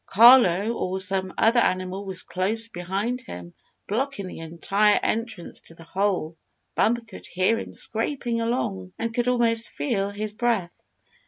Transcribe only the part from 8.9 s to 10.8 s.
and could almost feel his breath.